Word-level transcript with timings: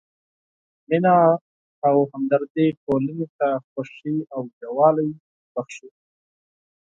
مینه 0.87 1.15
او 1.87 1.95
همدردي 2.11 2.67
ټولنې 2.83 3.25
ته 3.37 3.49
خوښي 3.69 4.17
او 4.35 4.41
یووالی 4.63 5.09
بښي. 5.53 5.89